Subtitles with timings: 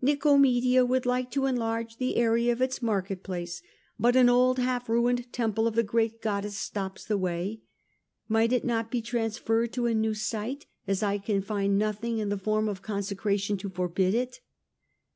[0.00, 3.60] 'Nicomedia would like to enlarge the area of its market place,
[3.98, 7.62] but an old half ruined temple of the Great Goddess stops the way.
[8.28, 12.28] Might it not be transferred to a new site, as I can find nothing in
[12.28, 14.38] the form of consecration to forbid it